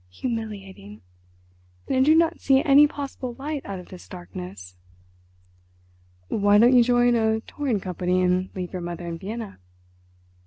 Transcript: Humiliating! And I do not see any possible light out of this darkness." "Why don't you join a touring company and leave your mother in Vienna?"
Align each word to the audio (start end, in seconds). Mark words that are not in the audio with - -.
Humiliating! 0.09 1.01
And 1.87 1.95
I 1.97 2.01
do 2.01 2.15
not 2.15 2.39
see 2.39 2.63
any 2.63 2.87
possible 2.87 3.35
light 3.35 3.61
out 3.67 3.77
of 3.77 3.89
this 3.89 4.07
darkness." 4.07 4.75
"Why 6.27 6.57
don't 6.57 6.75
you 6.75 6.83
join 6.83 7.13
a 7.13 7.39
touring 7.41 7.79
company 7.79 8.23
and 8.23 8.49
leave 8.55 8.73
your 8.73 8.81
mother 8.81 9.05
in 9.05 9.19
Vienna?" 9.19 9.59